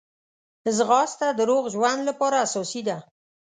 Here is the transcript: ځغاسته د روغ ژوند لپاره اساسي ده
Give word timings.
ځغاسته 0.77 1.27
د 1.33 1.39
روغ 1.49 1.63
ژوند 1.73 1.99
لپاره 2.09 2.35
اساسي 2.45 2.81
ده 2.87 2.97